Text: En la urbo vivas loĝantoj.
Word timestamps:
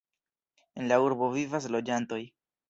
En 0.81 0.89
la 0.93 0.97
urbo 1.09 1.27
vivas 1.35 1.69
loĝantoj. 1.77 2.21